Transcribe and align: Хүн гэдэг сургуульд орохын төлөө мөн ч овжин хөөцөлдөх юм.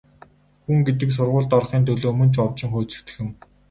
Хүн 0.63 0.77
гэдэг 0.87 1.09
сургуульд 1.17 1.55
орохын 1.57 1.83
төлөө 1.87 2.11
мөн 2.17 2.29
ч 2.33 2.35
овжин 2.45 2.71
хөөцөлдөх 2.71 3.15
юм. 3.23 3.29